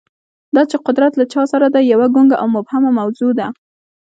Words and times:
دا 0.55 0.61
چې 0.69 0.77
قدرت 0.87 1.13
له 1.19 1.25
چا 1.33 1.41
سره 1.51 1.67
دی، 1.73 1.83
یوه 1.93 2.07
ګونګه 2.15 2.35
او 2.41 2.47
مبهمه 2.55 2.91
موضوع 2.99 3.31
ده. 3.39 3.47